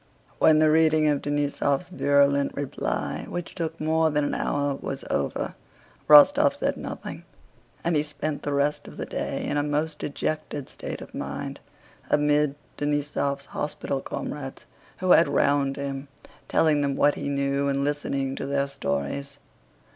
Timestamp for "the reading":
0.57-1.07